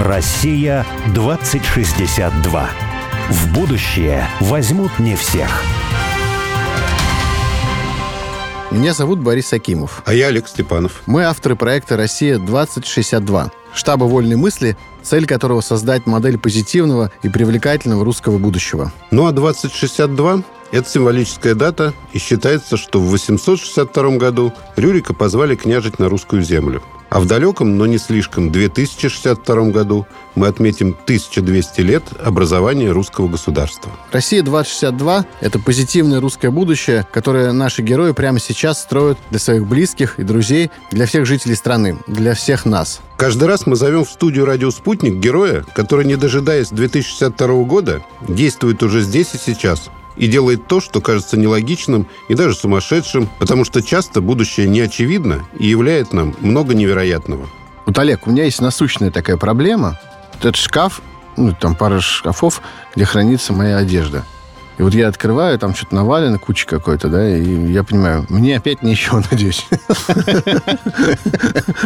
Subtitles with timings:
[0.00, 2.68] Россия 2062.
[3.30, 5.62] В будущее возьмут не всех.
[8.70, 10.02] Меня зовут Борис Акимов.
[10.04, 11.00] А я Олег Степанов.
[11.06, 18.36] Мы авторы проекта «Россия-2062», штаба вольной мысли, цель которого создать модель позитивного и привлекательного русского
[18.36, 18.92] будущего.
[19.10, 20.42] Ну а 2062
[20.72, 26.82] это символическая дата, и считается, что в 862 году Рюрика позвали княжить на русскую землю.
[27.08, 33.92] А в далеком, но не слишком, 2062 году мы отметим 1200 лет образования русского государства.
[34.10, 40.24] Россия-2062– это позитивное русское будущее, которое наши герои прямо сейчас строят для своих близких и
[40.24, 43.00] друзей, для всех жителей страны, для всех нас.
[43.16, 48.82] Каждый раз мы зовем в студию «Радио Спутник» героя, который, не дожидаясь 2062 года, действует
[48.82, 53.82] уже здесь и сейчас– и делает то, что кажется нелогичным и даже сумасшедшим, потому что
[53.82, 57.48] часто будущее не очевидно и являет нам много невероятного.
[57.84, 59.98] Вот, Олег, у меня есть насущная такая проблема.
[60.38, 61.00] Этот шкаф,
[61.36, 62.60] ну, там пара шкафов,
[62.94, 64.24] где хранится моя одежда–
[64.78, 68.82] и вот я открываю, там что-то навалено, куча какой-то, да, и я понимаю, мне опять
[68.82, 69.66] ничего, надеюсь.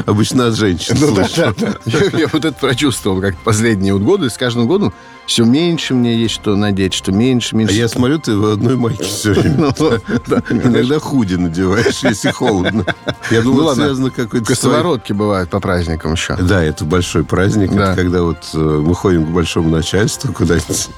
[0.06, 1.74] Обычно от женщин ну, да, да, да.
[1.84, 4.92] Я, я вот это прочувствовал, как последние вот годы, с каждым годом
[5.30, 7.74] все меньше мне есть что надеть, что меньше, меньше.
[7.74, 9.72] А я смотрю, ты в одной майке все время.
[9.80, 12.84] Ну, Иногда худи надеваешь, если холодно.
[13.30, 14.54] Я думал, ну, связано какой-то...
[14.54, 16.36] Сковородки бывают по праздникам еще.
[16.36, 17.72] Да, это большой праздник.
[17.72, 20.88] Это когда вот э, мы ходим к большому начальству куда-нибудь.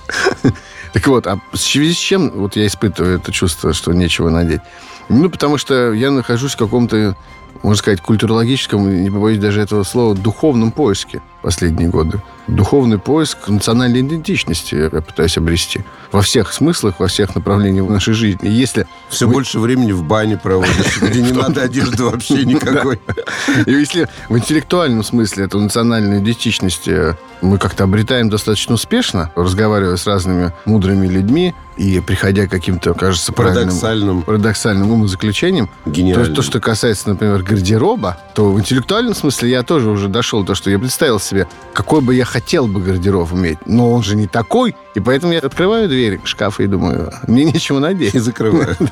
[0.93, 4.61] Так вот, а в связи с чем вот я испытываю это чувство, что нечего надеть?
[5.09, 7.17] Ну, потому что я нахожусь в каком-то,
[7.62, 12.21] можно сказать, культурологическом, не побоюсь даже этого слова, духовном поиске последние годы.
[12.48, 15.84] Духовный поиск национальной идентичности я пытаюсь обрести.
[16.11, 18.49] Во всех смыслах, во всех направлениях нашей жизни.
[18.49, 19.34] Если Все вы...
[19.34, 23.01] больше времени в бане проводишь, где не надо одежды вообще никакой.
[23.67, 29.97] И если в интеллектуальном смысле эту национальную идентичность э, мы как-то обретаем достаточно успешно, разговаривая
[29.97, 36.61] с разными мудрыми людьми и приходя к каким-то, кажется, парадоксальным, парадоксальным умозаключениям, то, то, что
[36.61, 40.78] касается, например, гардероба, то в интеллектуальном смысле я тоже уже дошел до того, что я
[40.78, 41.31] представил себе,
[41.72, 45.38] какой бы я хотел бы гардероб иметь, но он же не такой, и поэтому я
[45.38, 48.15] открываю дверь шкафа и думаю, мне нечего надеть.
[48.15, 48.76] И закрываю.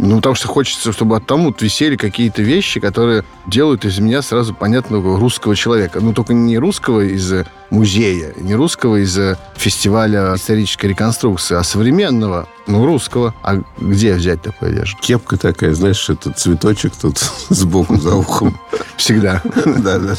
[0.00, 4.52] Ну, потому что хочется, чтобы от вот висели какие-то вещи, которые делают из меня сразу
[4.52, 6.00] понятного русского человека.
[6.00, 7.32] Ну, только не русского из
[7.70, 9.18] музея, не русского из
[9.56, 13.34] фестиваля исторической реконструкции, а современного, ну, русского.
[13.42, 14.96] А где взять такую одежду?
[15.00, 18.58] Кепка такая, знаешь, это цветочек тут сбоку за ухом.
[18.96, 19.42] Всегда.
[19.64, 20.14] Да, да.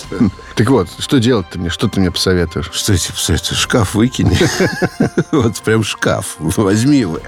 [0.56, 1.70] Так вот, что делать-то мне?
[1.70, 2.70] Что ты мне посоветуешь?
[2.74, 3.58] Что я тебе посоветую?
[3.58, 4.38] Шкаф выкини.
[5.32, 6.36] Вот прям шкаф.
[6.40, 7.20] Возьми его.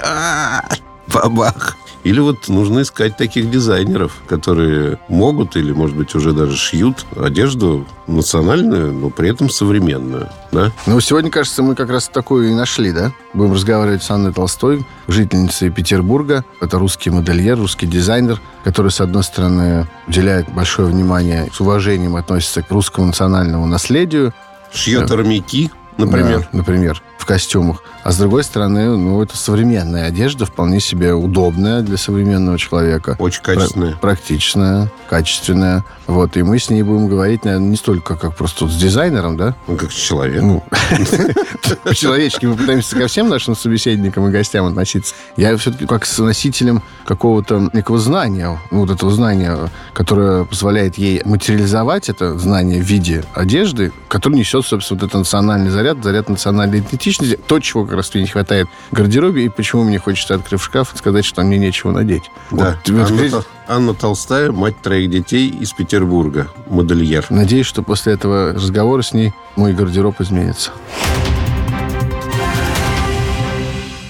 [1.07, 1.75] Бабах.
[2.03, 7.85] Или вот нужно искать таких дизайнеров, которые могут или, может быть, уже даже шьют одежду
[8.07, 10.29] национальную, но при этом современную.
[10.51, 10.71] Да?
[10.85, 13.11] Ну, сегодня, кажется, мы как раз такую и нашли, да?
[13.33, 16.45] Будем разговаривать с Анной Толстой, жительницей Петербурга.
[16.61, 22.61] Это русский модельер, русский дизайнер, который, с одной стороны, уделяет большое внимание, с уважением относится
[22.61, 24.33] к русскому национальному наследию.
[24.73, 26.47] Шьет армяки, например.
[26.51, 27.83] Да, например костюмах.
[28.03, 33.17] А с другой стороны, ну, это современная одежда, вполне себе удобная для современного человека.
[33.19, 33.91] Очень качественная.
[33.91, 35.83] Пр- практичная, качественная.
[36.07, 39.55] Вот, и мы с ней будем говорить, наверное, не столько как просто с дизайнером, да?
[39.67, 40.47] Ну, как с человеком.
[40.47, 40.63] Ну,
[41.83, 45.13] по-человечески мы пытаемся ко всем нашим собеседникам и гостям относиться.
[45.35, 49.57] Я все-таки как с носителем какого-то некого знания, ну, вот этого знания,
[49.93, 55.69] которое позволяет ей материализовать это знание в виде одежды, которое несет, собственно, вот этот национальный
[55.69, 59.83] заряд, заряд национальной идентичности, то, чего как раз мне не хватает в гардеробе, и почему
[59.83, 62.23] мне хочется, открыв шкаф, сказать, что мне нечего надеть.
[62.51, 62.79] Да.
[62.85, 63.33] Вот, Анна, здесь...
[63.67, 67.25] Анна Толстая, мать троих детей из Петербурга, модельер.
[67.29, 70.71] Надеюсь, что после этого разговора с ней мой гардероб изменится.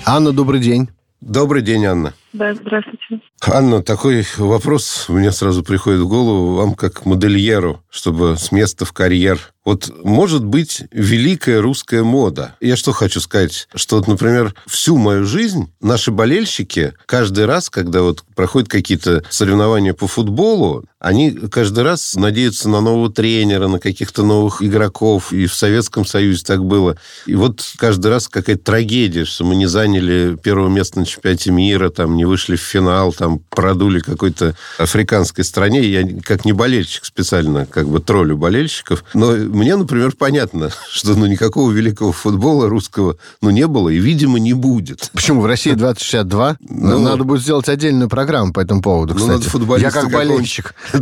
[0.06, 0.90] Анна, добрый день.
[1.20, 2.14] Добрый день, Анна.
[2.32, 3.22] Да, здравствуйте.
[3.46, 8.86] Анна, такой вопрос у меня сразу приходит в голову вам как модельеру, чтобы с места
[8.86, 12.56] в карьер вот может быть великая русская мода.
[12.62, 18.02] Я что хочу сказать, что вот, например, всю мою жизнь наши болельщики каждый раз, когда
[18.02, 24.24] вот проходят какие-то соревнования по футболу, они каждый раз надеются на нового тренера, на каких-то
[24.24, 25.32] новых игроков.
[25.32, 26.98] И в Советском Союзе так было.
[27.28, 31.90] И вот каждый раз какая-то трагедия, что мы не заняли первое место на чемпионате мира,
[31.90, 35.82] там, не вышли в финал, там, продули какой-то африканской стране.
[35.84, 39.04] Я как не болельщик специально как бы троллю болельщиков.
[39.14, 44.40] Но мне, например, понятно, что ну, никакого великого футбола русского ну, не было и, видимо,
[44.40, 45.10] не будет.
[45.14, 45.42] Почему?
[45.42, 46.58] В России 2062?
[46.70, 49.30] Ну, надо будет сделать отдельную программу по этому поводу, кстати.
[49.30, 50.76] Ну, надо футболиста Я как болельщик.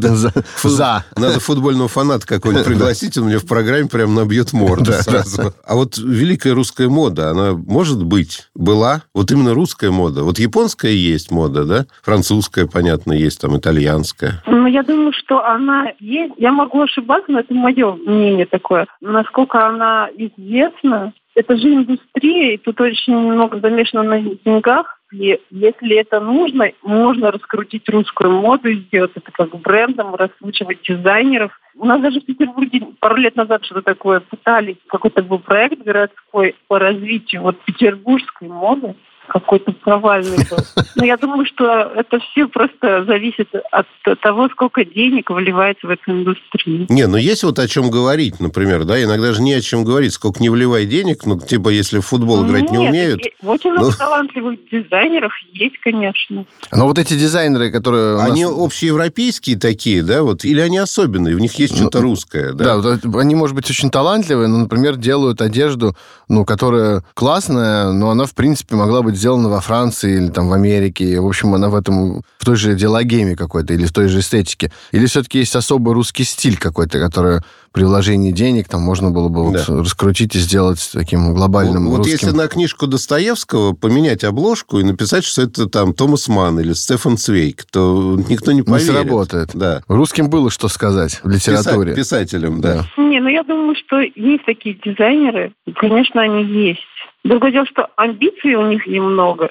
[0.64, 1.06] За.
[1.16, 5.54] Надо футбольного фаната какой-нибудь пригласить, он мне в программе прям набьет морду сразу.
[5.66, 10.24] А вот великая русская мода, она может быть, была, вот именно русская мода.
[10.24, 11.86] Вот японская есть мода, да?
[12.04, 14.42] Французская, понятно, есть, там, итальянская.
[14.48, 16.34] Ну, я думаю, что она есть.
[16.38, 18.88] Я могу ошибаться, но это мое мнение такое.
[19.02, 25.00] Насколько она известна, это же индустрия, и тут очень много замешано на деньгах.
[25.12, 31.52] И если это нужно, можно раскрутить русскую моду и сделать это как брендом, раскручивать дизайнеров.
[31.76, 36.56] У нас даже в Петербурге пару лет назад что-то такое пытались, какой-то был проект городской
[36.68, 38.96] по развитию вот петербургской моды
[39.28, 40.58] какой-то провальный был.
[40.96, 43.88] Но я думаю, что это все просто зависит от
[44.22, 46.86] того, сколько денег вливается в эту индустрию.
[46.90, 50.14] Не, ну есть вот о чем говорить, например, да, иногда же не о чем говорить,
[50.14, 53.22] сколько не вливай денег, ну, типа, если в футбол играть Нет, не умеют.
[53.44, 53.98] Очень много ну...
[53.98, 56.46] талантливых дизайнеров есть, конечно.
[56.72, 58.20] Но вот эти дизайнеры, которые...
[58.20, 58.54] Они нас...
[58.56, 62.78] общеевропейские такие, да, вот, или они особенные, у них есть что-то ну, русское, да?
[62.78, 65.96] Да, они, может быть, очень талантливые, но, например, делают одежду,
[66.28, 70.54] ну, которая классная, но она, в принципе, могла быть сделана во Франции или там в
[70.54, 71.20] Америке.
[71.20, 74.72] В общем, она в этом, в той же диалогеме какой-то или в той же эстетике.
[74.92, 77.40] Или все-таки есть особый русский стиль какой-то, который
[77.72, 79.64] при вложении денег там можно было бы да.
[79.68, 82.14] вот раскрутить и сделать таким глобальным Вот, русским...
[82.14, 86.72] вот если на книжку Достоевского поменять обложку и написать, что это там Томас Ман или
[86.72, 88.88] Стефан Цвейк, то никто не поверит.
[88.88, 89.50] Не сработает.
[89.54, 89.82] Да.
[89.90, 91.92] Русским было что сказать в литературе.
[91.92, 92.86] Писа- писателям, да.
[92.98, 93.04] да.
[93.04, 95.54] Не, ну я думаю, что есть такие дизайнеры.
[95.76, 96.80] Конечно, они есть.
[97.26, 99.50] Другое дело, что амбиций у них немного.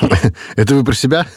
[0.56, 1.26] Это вы про себя?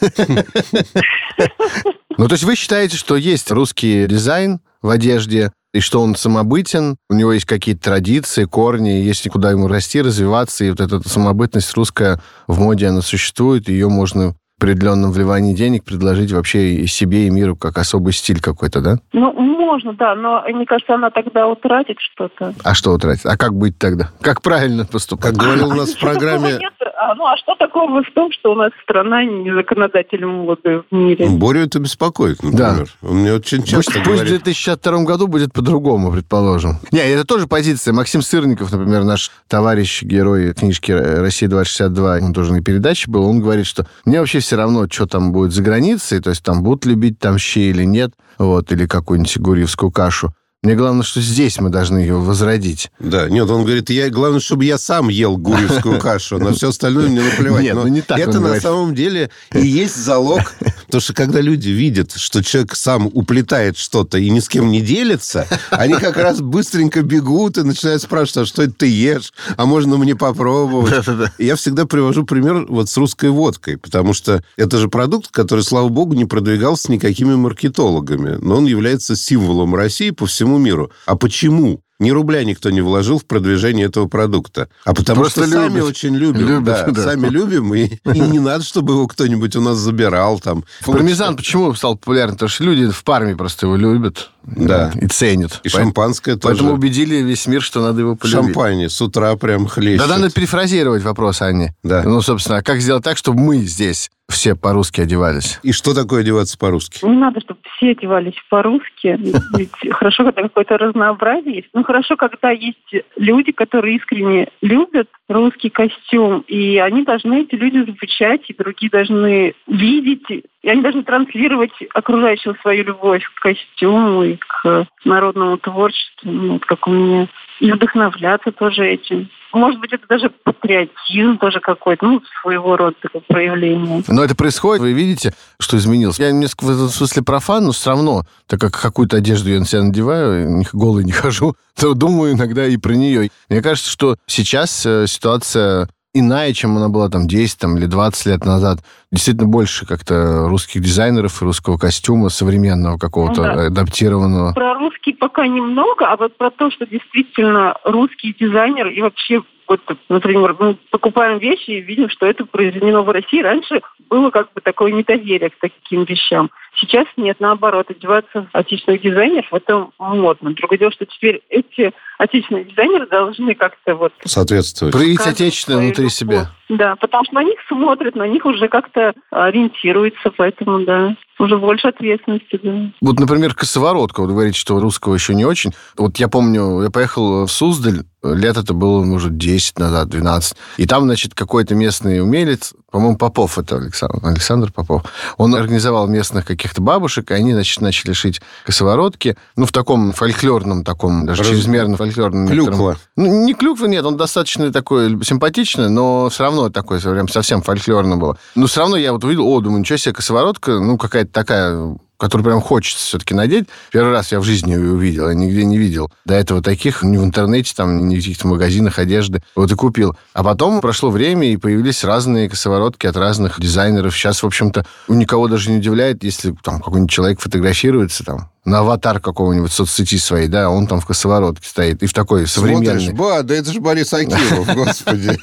[2.18, 6.96] Ну, то есть вы считаете, что есть русский дизайн в одежде, и что он самобытен,
[7.08, 11.72] у него есть какие-то традиции, корни, есть куда ему расти, развиваться, и вот эта самобытность
[11.74, 17.30] русская в моде, она существует, ее можно определенном вливании денег предложить вообще и себе, и
[17.30, 18.98] миру как особый стиль какой-то, да?
[19.14, 22.52] Ну, можно, да, но мне кажется, она тогда утратит что-то.
[22.62, 23.24] А что утратит?
[23.24, 24.10] А как быть тогда?
[24.20, 25.32] Как правильно поступать?
[25.32, 26.58] Как говорил у нас в программе...
[27.02, 30.94] А, ну, а что такого в том, что у нас страна не законодатель моды в
[30.94, 31.30] мире?
[31.30, 32.88] Борю это беспокоит, например.
[33.00, 33.08] Да.
[33.08, 34.20] Он мне очень часто пусть, говорит...
[34.20, 36.78] Пусть в 2062 году будет по-другому, предположим.
[36.92, 37.94] Не, это тоже позиция.
[37.94, 43.64] Максим Сырников, например, наш товарищ, герой книжки «Россия-2062», он тоже на передаче был, он говорит,
[43.64, 47.18] что мне вообще все равно, что там будет за границей, то есть там будут любить
[47.18, 50.34] там щи или нет, вот, или какую-нибудь гурьевскую кашу.
[50.62, 52.90] Мне главное, что здесь мы должны ее возродить.
[52.98, 57.08] Да, нет, он говорит, я, главное, чтобы я сам ел гурьевскую кашу, на все остальное
[57.08, 57.62] мне наплевать.
[57.62, 58.62] Нет, Но ну не так Это на говорит.
[58.62, 60.52] самом деле и есть залог,
[60.84, 64.82] потому что когда люди видят, что человек сам уплетает что-то и ни с кем не
[64.82, 69.32] делится, они как раз быстренько бегут и начинают спрашивать, а что это ты ешь?
[69.56, 71.06] А можно мне попробовать?
[71.38, 75.88] Я всегда привожу пример вот с русской водкой, потому что это же продукт, который, слава
[75.88, 80.90] богу, не продвигался никакими маркетологами, но он является символом России по всему всему миру.
[81.06, 81.80] А почему?
[81.98, 84.68] Ни рубля никто не вложил в продвижение этого продукта.
[84.86, 85.72] А потому Просто что любят.
[85.72, 86.48] сами очень любим.
[86.48, 87.02] Любят, да, да.
[87.02, 90.40] Сами любим, и, и не надо, чтобы его кто-нибудь у нас забирал.
[90.40, 90.64] Там.
[90.86, 92.36] Пармезан почему стал популярным?
[92.36, 94.92] Потому что люди в парме просто его любят да.
[95.00, 95.60] и ценят.
[95.64, 96.54] И шампанское тоже.
[96.54, 98.44] Поэтому убедили весь мир, что надо его полюбить.
[98.44, 100.06] Шампань с утра прям хлещет.
[100.06, 101.74] Да, надо перефразировать вопрос, Анне.
[101.82, 102.02] Да.
[102.04, 105.58] Ну, собственно, а как сделать так, чтобы мы здесь все по-русски одевались.
[105.62, 107.04] И что такое одеваться по-русски?
[107.04, 109.18] Не надо, чтобы все одевались по-русски.
[109.56, 111.68] Ведь хорошо, когда какое-то разнообразие есть.
[111.74, 112.78] Ну, хорошо, когда есть
[113.16, 119.54] люди, которые искренне любят русский костюм, и они должны, эти люди, замечать, и другие должны
[119.66, 126.60] видеть, и они должны транслировать окружающим свою любовь к костюму и к народному творчеству, ну,
[126.60, 127.28] как у меня,
[127.60, 129.28] и вдохновляться тоже этим.
[129.52, 134.02] Может быть, это даже патриотизм тоже какой-то, ну, своего рода такое проявление.
[134.08, 136.18] Но это происходит, вы видите, что изменилось.
[136.18, 139.66] Я несколько в этом смысле профан, но все равно, так как какую-то одежду я на
[139.66, 143.30] себя надеваю, голый не хожу, то думаю иногда и про нее.
[143.48, 148.26] Мне кажется, что сейчас э, ситуация иная, чем она была там 10 там, или 20
[148.26, 148.78] лет назад.
[149.12, 153.66] Действительно больше как-то русских дизайнеров, русского костюма, современного какого-то, ну, да.
[153.66, 154.52] адаптированного.
[154.54, 159.80] Про русский пока немного, а вот про то, что действительно русский дизайнер и вообще вот,
[160.08, 163.40] например, мы покупаем вещи и видим, что это произведено в России.
[163.40, 166.50] Раньше было как бы такое недоверие к таким вещам.
[166.80, 170.54] Сейчас нет, наоборот, одеваться отечественных дизайнеров, это модно.
[170.54, 174.12] Другое дело, что теперь эти отечественные дизайнеры должны как-то вот...
[174.24, 174.92] Соответствовать.
[174.92, 176.50] Проявить отечественное внутри себя.
[176.70, 181.88] Да, потому что на них смотрят, на них уже как-то ориентируются, поэтому, да уже больше
[181.88, 182.92] ответственности, да.
[183.00, 184.20] Вот, например, косоворотка.
[184.20, 185.72] Вы говорите, что русского еще не очень.
[185.96, 190.56] Вот я помню, я поехал в Суздаль, лет это было, может, 10 назад, 12.
[190.76, 195.04] И там, значит, какой-то местный умелец, по-моему, Попов это Александр, Александр Попов,
[195.38, 200.84] он организовал местных каких-то бабушек, и они, значит, начали шить косоворотки, ну, в таком фольклорном,
[200.84, 201.50] таком, даже Раз...
[201.50, 202.48] чрезмерно фольклорном.
[202.48, 202.98] Клюква.
[203.16, 208.16] Ну, не клюква, нет, он достаточно такой симпатичный, но все равно такой прям совсем фольклорно
[208.16, 208.36] было.
[208.54, 212.44] Но все равно я вот увидел, о, думаю, ничего себе, косоворотка, ну, какая-то такая которую
[212.44, 213.66] прям хочется все-таки надеть.
[213.90, 216.12] Первый раз я в жизни ее увидел, я нигде не видел.
[216.26, 219.42] До этого таких ни в интернете, там, ни в каких-то магазинах одежды.
[219.56, 220.14] Вот и купил.
[220.34, 224.14] А потом прошло время, и появились разные косоворотки от разных дизайнеров.
[224.14, 229.20] Сейчас, в общем-то, никого даже не удивляет, если там какой-нибудь человек фотографируется там на аватар
[229.20, 233.00] какого-нибудь соцсети своей, да, он там в косоворотке стоит, и в такой современный...
[233.00, 235.38] Смотришь, ба, да это же Борис Акимов, господи.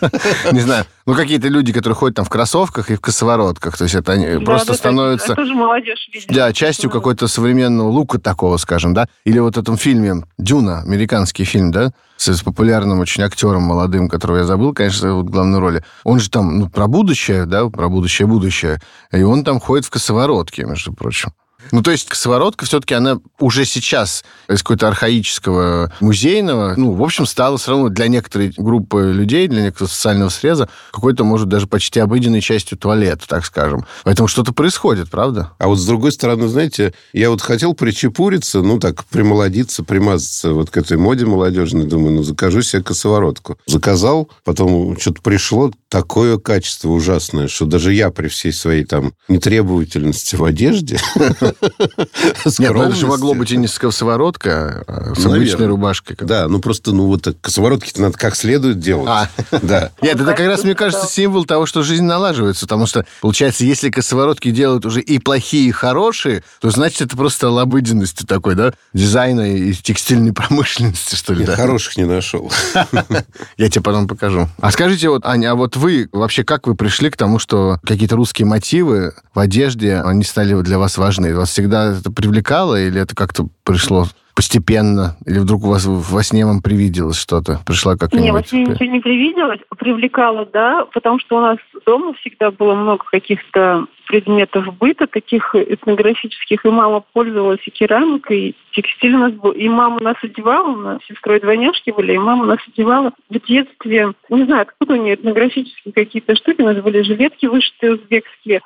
[0.51, 3.95] Не знаю, ну какие-то люди, которые ходят там в кроссовках и в косоворотках, то есть
[3.95, 5.33] это они просто становятся...
[5.33, 9.77] Это же молодежь, Да, частью какой-то современного лука такого, скажем, да, или вот в этом
[9.77, 15.25] фильме «Дюна», американский фильм, да, с популярным очень актером молодым, которого я забыл, конечно, вот
[15.25, 15.83] главную роли.
[16.03, 18.79] Он же там ну, про будущее, да, про будущее-будущее,
[19.12, 21.31] и он там ходит в косоворотке, между прочим.
[21.71, 27.25] Ну, то есть сковородка все-таки, она уже сейчас из какой-то архаического музейного, ну, в общем,
[27.25, 32.00] стала все равно для некоторой группы людей, для некоторого социального среза какой-то, может, даже почти
[32.00, 33.86] обыденной частью туалета, так скажем.
[34.03, 35.51] Поэтому что-то происходит, правда?
[35.59, 40.69] А вот с другой стороны, знаете, я вот хотел причепуриться, ну, так, примолодиться, примазаться вот
[40.69, 41.86] к этой моде молодежной.
[41.86, 43.57] Думаю, ну, закажу себе косоворотку.
[43.65, 50.36] Заказал, потом что-то пришло, такое качество ужасное, что даже я при всей своей там нетребовательности
[50.36, 51.00] в одежде
[51.61, 56.17] Нет, ну это же могло быть и не сковородка, а с обычной рубашкой.
[56.19, 59.07] Да, ну просто, ну вот сковородки-то надо как следует делать.
[59.07, 59.29] А.
[59.61, 59.91] Да.
[60.01, 63.89] Нет, это как раз, мне кажется, символ того, что жизнь налаживается, потому что, получается, если
[63.89, 69.53] косоворотки делают уже и плохие, и хорошие, то значит, это просто обыденности такой, да, дизайна
[69.53, 72.51] и текстильной промышленности, что ли, Я хороших не нашел.
[73.57, 74.47] Я тебе потом покажу.
[74.59, 78.15] А скажите, вот, Аня, а вот вы вообще как вы пришли к тому, что какие-то
[78.15, 81.33] русские мотивы в одежде, они стали для вас важны?
[81.48, 84.04] Вас всегда это привлекало или это как-то пришло
[84.36, 85.16] постепенно?
[85.25, 87.62] Или вдруг у вас во сне вам привиделось что-то?
[87.66, 88.25] Пришла какая-нибудь...
[88.25, 89.60] Нет, во сне ничего не привиделось.
[89.77, 96.66] Привлекало, да, потому что у нас дома всегда было много каких-то предметов быта, таких этнографических,
[96.66, 99.51] и мама пользовалась и керамикой, и текстиль у нас был.
[99.51, 104.12] И мама нас одевала, у нас сестрой двойняшки были, и мама нас одевала в детстве.
[104.30, 108.62] Не знаю, откуда у нее этнографические какие-то штуки, у нас были жилетки вышитые узбекские,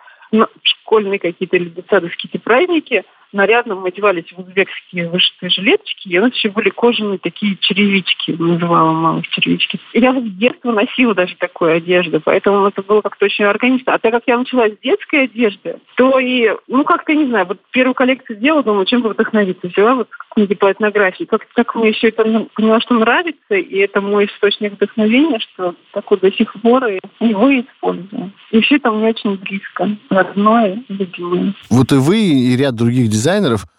[0.63, 6.33] школьные какие-то или детсадовские праздники– нарядно мы одевались в узбекские вышитые жилеточки, и у нас
[6.33, 9.79] еще были кожаные такие черевички, называла мама их черевички.
[9.93, 13.93] Я с детства носила даже такую одежду, поэтому это было как-то очень органично.
[13.93, 17.59] А так как я начала с детской одежды, то и, ну, как-то, не знаю, вот
[17.71, 19.67] первую коллекцию сделала, думаю, чем бы вдохновиться.
[19.67, 21.25] Взяла вот книги по этнографии.
[21.25, 22.23] Как, как мне еще это
[22.55, 27.59] поняла, что нравится, и это мой источник вдохновения, что такой до сих пор и его
[27.59, 28.31] использую.
[28.51, 31.53] И все это мне очень близко, родное, любимое.
[31.69, 33.20] Вот и вы, и ряд других дизайнеров,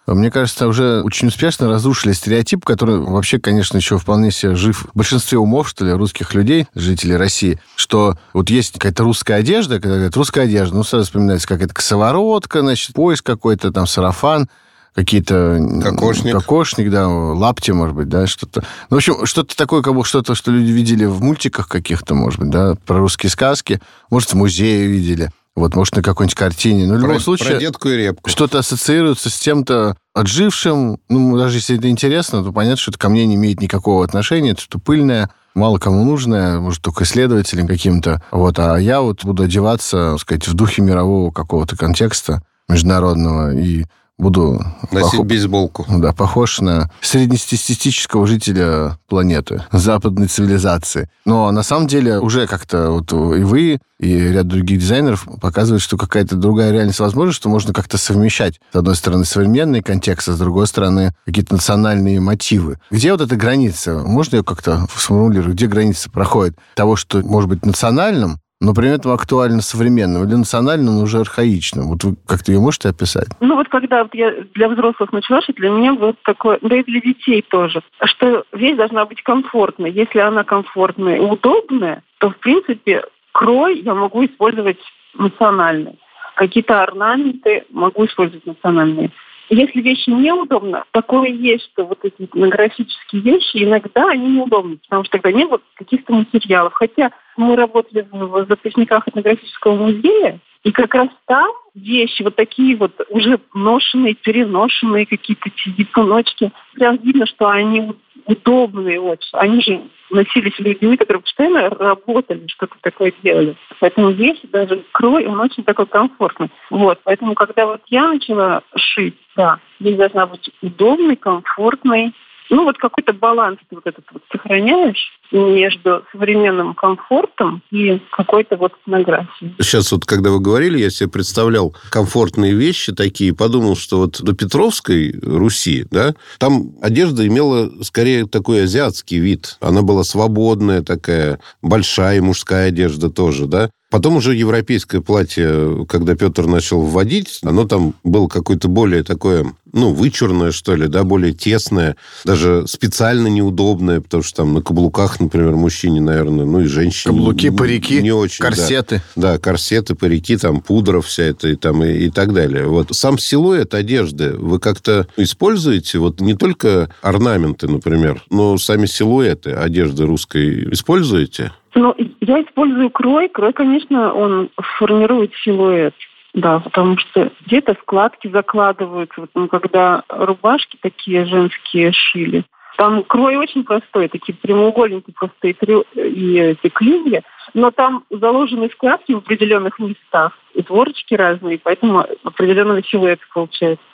[0.07, 4.97] мне кажется, уже очень успешно разрушили стереотип, который вообще, конечно, еще вполне себе жив в
[4.97, 9.97] большинстве умов, что ли, русских людей, жителей России, что вот есть какая-то русская одежда, когда
[9.97, 14.49] говорят русская одежда, ну, сразу вспоминается какая-то косоворотка, значит, пояс какой-то, там, сарафан,
[14.95, 15.59] какие-то...
[15.83, 16.35] Кокошник.
[16.35, 18.63] Кокошник, да, лапти, может быть, да, что-то.
[18.91, 22.39] Ну, в общем, что-то такое, как бы что-то, что люди видели в мультиках каких-то, может
[22.41, 23.81] быть, да, про русские сказки,
[24.11, 25.31] может, в музее видели.
[25.55, 26.87] Вот, может, на какой-нибудь картине.
[26.87, 27.51] Но в любом случае...
[27.51, 28.31] Про детку и репку.
[28.31, 30.99] Что-то ассоциируется с тем-то отжившим.
[31.09, 34.53] Ну, даже если это интересно, то понятно, что это ко мне не имеет никакого отношения.
[34.53, 38.23] Это что пыльное, мало кому нужное, может, только исследователям каким-то.
[38.31, 43.85] Вот, а я вот буду одеваться, так сказать, в духе мирового какого-то контекста международного и
[44.23, 44.64] буду...
[44.91, 45.26] Носить пох...
[45.26, 45.85] бейсболку.
[45.88, 51.09] Да, похож на среднестатистического жителя планеты, западной цивилизации.
[51.25, 55.97] Но на самом деле уже как-то вот и вы, и ряд других дизайнеров показывают, что
[55.97, 60.38] какая-то другая реальность возможна, что можно как-то совмещать, с одной стороны, современный контекст, а с
[60.38, 62.79] другой стороны, какие-то национальные мотивы.
[62.91, 63.99] Где вот эта граница?
[63.99, 65.55] Можно ее как-то сформулировать?
[65.55, 70.95] Где граница проходит того, что может быть национальным, но при этом актуально современным или национальным,
[70.95, 71.88] но уже архаичным.
[71.88, 73.28] Вот вы как-то ее можете описать?
[73.40, 76.85] Ну вот когда вот я для взрослых начала шить, для меня вот такое, да и
[76.85, 79.90] для детей тоже, что вещь должна быть комфортной.
[79.90, 83.02] Если она комфортная и удобная, то в принципе
[83.33, 84.78] крой я могу использовать
[85.19, 85.99] национальный.
[86.37, 89.11] Какие-то орнаменты могу использовать национальные.
[89.55, 95.19] Если вещи неудобно, такое есть, что вот эти этнографические вещи, иногда они неудобны, потому что
[95.19, 96.73] тогда не было каких-то материалов.
[96.75, 102.93] Хотя мы работали в записниках этнографического музея, и как раз там вещи, вот такие вот
[103.11, 107.93] уже ношенные, переношенные какие-то японочки, прям видно, что они
[108.26, 109.29] удобные очень.
[109.33, 113.57] Они же носились людьми, которые постоянно работали, что-то такое делали.
[113.81, 116.50] Поэтому вещи, даже крой, он очень такой комфортный.
[116.71, 122.12] Вот, поэтому когда вот я начала шить, да, здесь должна быть удобный, комфортный,
[122.53, 128.75] ну, вот какой-то баланс ты вот этот вот сохраняешь между современным комфортом и какой-то вот
[128.85, 129.55] этнографией.
[129.59, 134.35] Сейчас вот, когда вы говорили, я себе представлял комфортные вещи такие, подумал, что вот до
[134.35, 139.57] Петровской Руси, да, там одежда имела скорее такой азиатский вид.
[139.61, 143.71] Она была свободная такая, большая мужская одежда тоже, да.
[143.93, 149.93] Потом уже европейское платье, когда Петр начал вводить, оно там было какое-то более такое, ну,
[149.93, 155.57] вычурное, что ли, да, более тесное, даже специально неудобное, потому что там на каблуках, например,
[155.57, 157.15] мужчине, наверное, ну и женщине...
[157.15, 159.03] Каблуки, парики, не очень, корсеты.
[159.15, 162.69] Да, да корсеты, парики, там пудра вся это и, там, и, и так далее.
[162.69, 165.99] Вот сам силуэт одежды вы как-то используете?
[165.99, 171.53] Вот не только орнаменты, например, но сами силуэты одежды русской используете?
[171.75, 173.29] Ну, я использую крой.
[173.29, 175.95] Крой, конечно, он формирует силуэт.
[176.35, 179.21] Да, потому что где-то складки закладываются.
[179.21, 182.45] Вот, ну, когда рубашки такие женские шили,
[182.79, 185.55] там крой очень простой, такие прямоугольники простые
[185.95, 192.83] и эти клинья, но там заложены складки в определенных местах, и творочки разные, поэтому определенного
[192.83, 193.85] силуэта получается.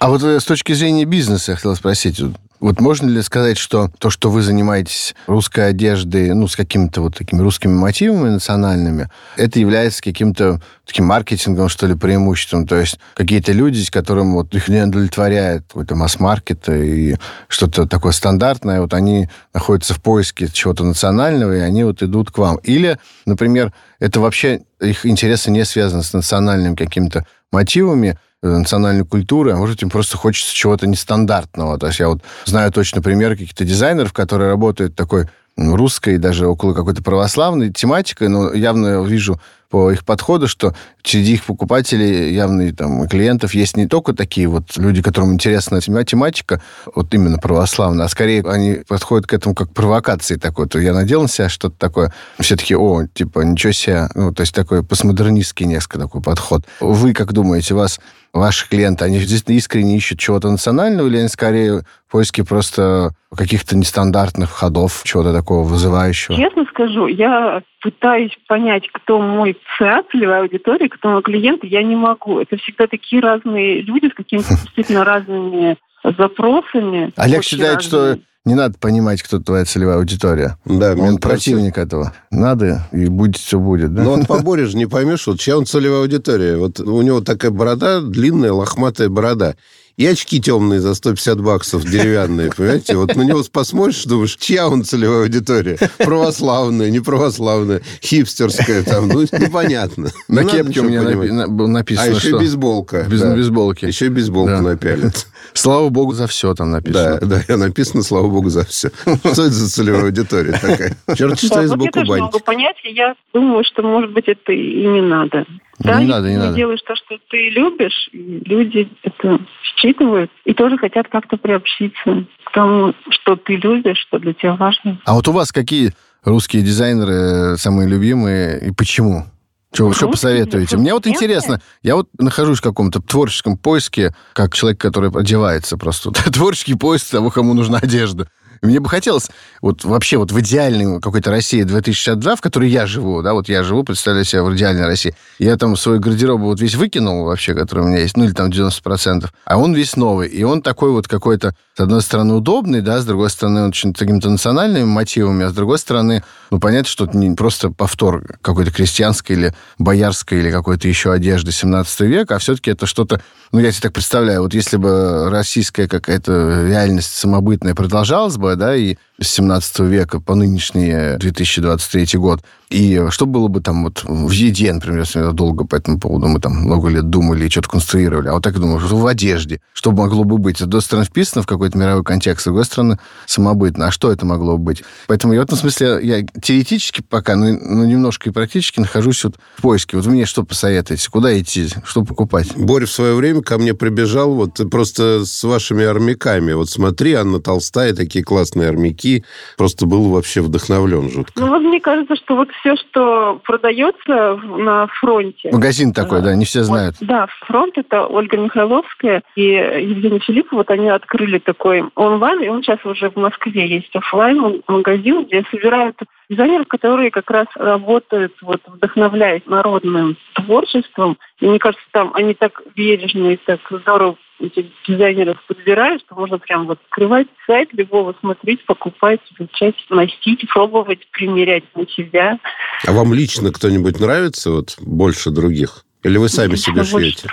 [0.00, 2.20] А вот э, с точки зрения бизнеса я хотел спросить,
[2.62, 7.16] вот можно ли сказать, что то, что вы занимаетесь русской одеждой, ну, с какими-то вот
[7.16, 12.68] такими русскими мотивами национальными, это является каким-то таким маркетингом, что ли, преимуществом?
[12.68, 17.16] То есть какие-то люди, которым вот их не удовлетворяет какой-то масс-маркет и
[17.48, 22.38] что-то такое стандартное, вот они находятся в поиске чего-то национального, и они вот идут к
[22.38, 22.58] вам.
[22.62, 29.56] Или, например, это вообще их интересы не связаны с национальными какими-то мотивами, национальной культуры, а
[29.56, 31.78] может, им просто хочется чего-то нестандартного.
[31.78, 36.74] То есть я вот знаю точно пример каких-то дизайнеров, которые работают такой русской, даже около
[36.74, 39.40] какой-то православной тематикой, но явно вижу
[39.72, 44.76] по их подходу, что среди их покупателей, явно там, клиентов, есть не только такие вот
[44.76, 46.60] люди, которым интересна тематика,
[46.94, 50.68] вот именно православная, а скорее они подходят к этому как провокации такой.
[50.68, 54.08] То я надел на себя что-то такое, все таки о, типа, ничего себе.
[54.14, 56.66] Ну, то есть такой постмодернистский несколько такой подход.
[56.80, 57.98] Вы как думаете, вас
[58.34, 63.74] ваши клиенты, они действительно искренне ищут чего-то национального, или они скорее в поиске просто каких-то
[63.74, 66.36] нестандартных ходов, чего-то такого вызывающего?
[66.36, 71.96] Честно скажу, я пытаюсь понять, кто мой ЦА, целевая аудитория, кто мой клиент, я не
[71.96, 72.40] могу.
[72.40, 77.12] Это всегда такие разные люди с какими-то действительно разными запросами.
[77.16, 77.88] Олег считает, разные.
[77.88, 80.58] что не надо понимать, кто твоя целевая аудитория.
[80.64, 81.96] Да, он противник кажется...
[81.96, 82.12] этого.
[82.30, 83.94] Надо, и будет все будет.
[83.94, 84.02] Да?
[84.02, 86.56] Но вот по Боре же не поймешь, вот чья он целевая аудитория.
[86.56, 89.54] Вот у него такая борода, длинная, лохматая борода
[89.96, 92.96] и очки темные за 150 баксов, деревянные, понимаете?
[92.96, 95.78] Вот на него посмотришь, думаешь, чья он целевая аудитория?
[95.98, 100.10] Православная, неправославная, хипстерская, там, ну, непонятно.
[100.28, 103.06] На кепке у меня написано, А еще бейсболка.
[103.08, 103.84] Без бейсболки.
[103.84, 105.26] Еще бейсболку напялят.
[105.54, 107.18] Слава богу за все там написано.
[107.20, 108.90] Да, да, написано, слава богу за все.
[109.04, 110.96] Что это за целевая аудитория такая?
[111.16, 112.16] Черт, что сбоку бантик.
[112.16, 115.44] Я могу понять, я думаю, что, может быть, это и не надо.
[115.82, 116.54] Да, не надо, не надо.
[116.54, 119.40] делаешь то, что ты любишь, и люди это
[119.76, 124.98] считывают и тоже хотят как-то приобщиться к тому, что ты любишь, что для тебя важно.
[125.04, 125.92] А вот у вас какие
[126.24, 129.26] русские дизайнеры самые любимые и почему?
[129.72, 130.76] Что, что посоветуете?
[130.76, 136.10] Мне вот интересно, я вот нахожусь в каком-то творческом поиске, как человек, который одевается просто.
[136.30, 138.28] Творческий поиск того, кому нужна одежда.
[138.62, 139.28] Мне бы хотелось
[139.60, 143.64] вот вообще вот в идеальной какой-то России 2062, в которой я живу, да, вот я
[143.64, 145.16] живу, представляю себя в идеальной России.
[145.40, 148.50] Я там свой гардероб вот весь выкинул вообще, который у меня есть, ну или там
[148.50, 150.28] 90%, а он весь новый.
[150.28, 154.30] И он такой вот какой-то, с одной стороны, удобный, да, с другой стороны, очень какими-то
[154.30, 156.22] национальными мотивами, а с другой стороны,
[156.52, 161.50] ну, понятно, что это не просто повтор какой-то крестьянской или боярской или какой-то еще одежды
[161.50, 163.20] 17 века, а все-таки это что-то,
[163.50, 168.76] ну, я себе так представляю, вот если бы российская какая-то реальность самобытная продолжалась бы, да,
[168.76, 172.42] и с 17 века по нынешний 2023 год.
[172.72, 176.54] И что было бы там вот в еде, например, долго по этому поводу мы там
[176.54, 180.24] много лет думали и что-то конструировали, а вот так думаю, что в одежде, что могло
[180.24, 180.58] бы быть?
[180.58, 183.88] С одной стороны, вписано в какой-то мировой контекст, с другой стороны, самобытно.
[183.88, 184.84] А что это могло быть?
[185.06, 189.36] Поэтому я в этом смысле, я теоретически пока, но, но немножко и практически нахожусь вот
[189.58, 189.98] в поиске.
[189.98, 191.10] Вот мне что посоветуете?
[191.10, 191.68] Куда идти?
[191.84, 192.56] Что покупать?
[192.56, 196.54] Боря в свое время ко мне прибежал вот просто с вашими армяками.
[196.54, 199.11] Вот смотри, Анна Толстая, такие классные армяки.
[199.56, 201.40] Просто был вообще вдохновлен жутко.
[201.40, 205.50] Ну, вот мне кажется, что вот все, что продается на фронте.
[205.52, 206.96] Магазин такой, да, не все знают.
[207.00, 210.52] Вот, да, фронт это Ольга Михайловская и Евгений Филиппов.
[210.52, 215.44] Вот они открыли такой онлайн, и он сейчас уже в Москве есть офлайн магазин, где
[215.50, 215.96] собирают
[216.28, 221.18] дизайнеров, которые как раз работают, вот вдохновляясь народным творчеством.
[221.40, 226.38] И мне кажется, там они так бережно и так здорово этих дизайнеров подбирают, что можно
[226.38, 232.38] прям вот открывать сайт любого, смотреть, покупать, изучать, носить, пробовать, примерять на себя.
[232.86, 235.84] А вам лично кто-нибудь нравится вот больше других?
[236.02, 237.28] Или вы сами себе шьете?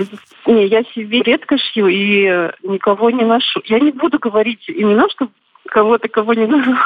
[0.45, 2.26] Не, я себе редко шью и
[2.63, 3.62] никого не ношу.
[3.65, 5.32] Я не буду говорить имена, чтобы
[5.70, 6.78] кого-то, кого не надо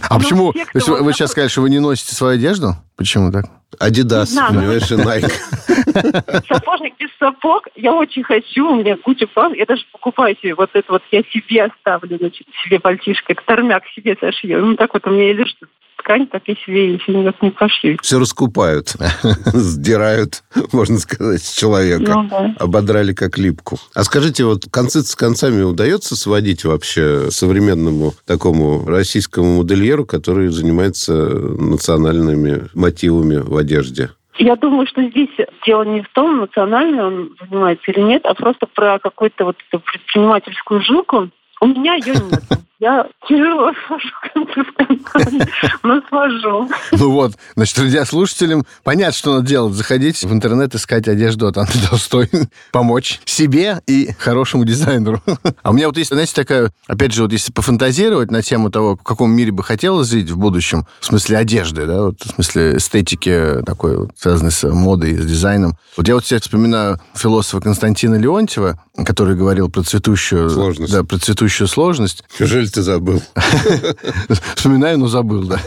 [0.10, 0.52] А почему?
[0.74, 2.74] Есть вы сейчас сказали, что вы не носите свою одежду?
[2.96, 3.46] Почему так?
[3.80, 6.44] Адидас, понимаешь, и Nike.
[6.48, 7.66] Сапожник без сапог.
[7.74, 9.52] Я очень хочу, у меня куча план.
[9.54, 14.16] Я даже покупаю себе вот это вот, я себе оставлю, значит, себе пальтишко, тормяк себе
[14.20, 14.64] сошью.
[14.64, 15.56] Ну, так вот у меня и лежит
[16.04, 17.98] ткань, так и себе, если никак не пошью.
[18.02, 18.94] Все раскупают,
[19.46, 22.12] сдирают, можно сказать, с человека.
[22.14, 22.54] Ну, да.
[22.58, 23.78] Ободрали как липку.
[23.94, 31.12] А скажите, вот концы с концами удается сводить вообще современному такому российскому модельеру, который занимается
[31.14, 34.10] национальными мотивами в одежде?
[34.36, 35.30] Я думаю, что здесь
[35.64, 39.80] дело не в том, национальный он занимается или нет, а просто про какую-то вот эту
[39.80, 41.30] предпринимательскую жилку.
[41.60, 42.42] У меня ее нет.
[42.80, 44.08] Я тяжело свожу
[45.82, 46.68] но свожу.
[46.92, 49.74] Ну вот, значит, радиослушателям понятно, что надо делать.
[49.74, 52.28] Заходить в интернет, искать одежду от Анны Толстой,
[52.72, 55.22] помочь себе и хорошему дизайнеру.
[55.62, 58.96] А у меня вот есть, знаете, такая, опять же, вот если пофантазировать на тему того,
[58.96, 62.76] в каком мире бы хотелось жить в будущем, в смысле одежды, да, вот в смысле
[62.76, 65.76] эстетики такой, вот, связанной с модой, с дизайном.
[65.96, 70.50] Вот я вот сейчас вспоминаю философа Константина Леонтьева, который говорил про цветущую...
[70.50, 70.92] Сложность.
[70.92, 72.24] Да, про цветущую сложность.
[72.64, 73.22] Неужели ты забыл?
[74.56, 75.60] Вспоминаю, но забыл, да.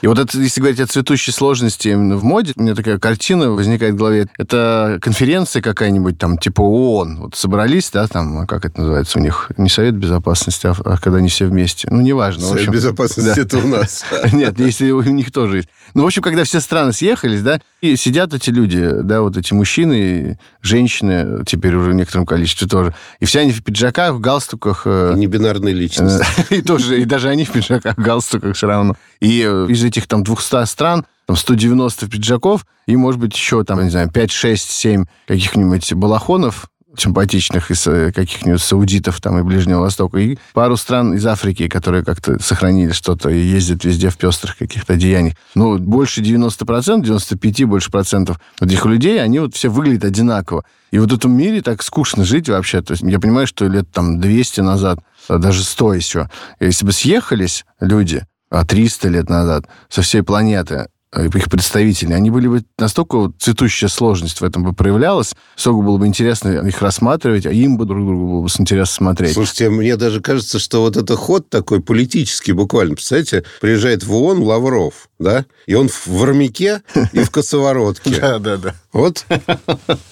[0.00, 3.50] И вот это, если говорить о цветущей сложности именно в моде, у меня такая картина
[3.50, 4.26] возникает в голове.
[4.36, 7.20] Это конференция какая-нибудь там, типа ООН.
[7.20, 9.50] Вот собрались, да, там, как это называется у них?
[9.56, 11.86] Не Совет Безопасности, а, а когда они все вместе.
[11.90, 12.42] Ну, неважно.
[12.42, 13.42] Совет общем, Безопасности да.
[13.42, 14.04] это у нас.
[14.32, 15.68] Нет, если у них тоже есть.
[15.94, 19.52] Ну, в общем, когда все страны съехались, да, и сидят эти люди, да, вот эти
[19.52, 24.82] мужчины, женщины, теперь уже в некотором количестве тоже, и все они в пиджаках, в галстуках.
[24.86, 26.24] Э, Небинарные личности.
[26.50, 28.94] И тоже, и даже они в пиджаках, галстуках все равно.
[29.20, 33.82] И э, из этих там 200 стран там 190 пиджаков и, может быть, еще там,
[33.82, 36.66] не знаю, 5, 6, 7 каких-нибудь балахонов,
[36.96, 42.04] симпатичных из э, каких-нибудь саудитов там и Ближнего Востока, и пару стран из Африки, которые
[42.04, 45.36] как-то сохранили что-то и ездят везде в пестрых каких-то деяниях.
[45.54, 50.64] Ну, больше 90%, 95 больше процентов этих людей, они вот все выглядят одинаково.
[50.90, 52.82] И вот в этом мире так скучно жить вообще.
[52.82, 56.92] То есть я понимаю, что лет там 200 назад, а даже 100 еще, если бы
[56.92, 63.32] съехались люди, а 300 лет назад со всей планеты, их представителей, они были бы настолько
[63.38, 67.84] цветущая сложность в этом бы проявлялась, сколько было бы интересно их рассматривать, а им бы
[67.84, 69.34] друг другу было бы с интересом смотреть.
[69.34, 72.94] Слушайте, мне даже кажется, что вот это ход такой политический буквально.
[72.94, 78.10] Представляете, приезжает в ООН Лавров, да, и он в армяке и в косоворотке.
[78.22, 78.74] Да, да, да.
[78.92, 79.24] Вот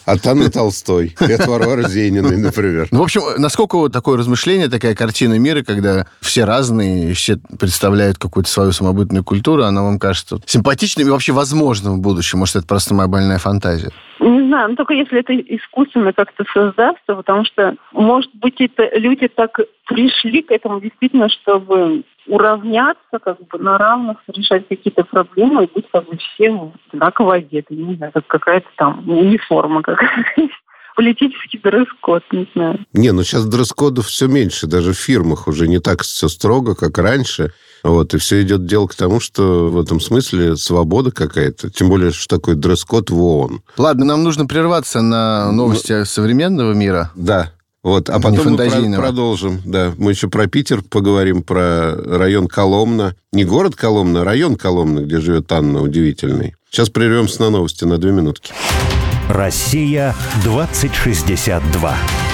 [0.04, 2.88] от Анны Толстой и от Варвары Зениной, например.
[2.90, 8.18] Ну, в общем, насколько вот такое размышление, такая картина мира, когда все разные, все представляют
[8.18, 12.38] какую-то свою самобытную культуру, она вам кажется симпатичной и вообще возможным в будущем?
[12.38, 13.90] Может, это просто моя больная фантазия?
[14.18, 19.28] Не знаю, но только если это искусственно как-то создастся, потому что, может быть, это люди
[19.28, 25.70] так пришли к этому действительно, чтобы уравняться как бы на равных, решать какие-то проблемы и
[25.72, 27.74] быть как бы все одинаково одеты.
[27.74, 30.48] Не знаю, как какая-то там униформа какая-то
[31.00, 32.78] политический дресс-код, не знаю.
[32.92, 36.98] Не, ну сейчас дресс-кодов все меньше, даже в фирмах уже не так все строго, как
[36.98, 37.52] раньше.
[37.82, 41.70] Вот, и все идет дело к тому, что в этом смысле свобода какая-то.
[41.70, 43.62] Тем более, что такое дресс-код в ООН.
[43.78, 47.10] Ладно, нам нужно прерваться на новости ну, современного мира.
[47.14, 47.50] Да.
[47.82, 49.62] Вот, а потом мы про- продолжим.
[49.64, 53.14] Да, мы еще про Питер поговорим, про район Коломна.
[53.32, 56.56] Не город Коломна, а район Коломна, где живет Анна удивительный.
[56.70, 58.52] Сейчас прервемся на новости на две минутки.
[59.30, 60.14] Россия
[60.44, 62.29] 2062.